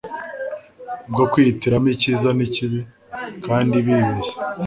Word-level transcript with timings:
bwo 1.11 1.25
kwihitiramo 1.31 1.87
icyiza 1.95 2.29
n 2.37 2.39
ikibi 2.47 2.79
kandi 3.45 3.75
bibeshya 3.85 4.35